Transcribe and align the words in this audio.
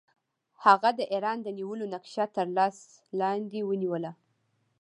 هغه 0.65 0.89
د 0.99 1.01
ایران 1.13 1.37
د 1.43 1.47
نیولو 1.57 1.85
نقشه 1.93 2.25
تر 2.35 2.47
لاس 2.57 2.77
لاندې 3.19 3.59
ونیوله. 3.69 4.11